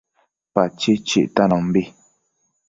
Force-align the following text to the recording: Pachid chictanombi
Pachid 0.53 1.01
chictanombi 1.09 1.81